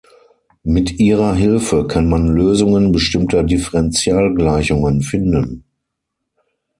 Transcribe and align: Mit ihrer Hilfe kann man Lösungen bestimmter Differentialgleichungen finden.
Mit 0.63 0.99
ihrer 0.99 1.35
Hilfe 1.35 1.85
kann 1.85 2.09
man 2.09 2.25
Lösungen 2.25 2.91
bestimmter 2.91 3.43
Differentialgleichungen 3.43 5.03
finden. 5.03 5.63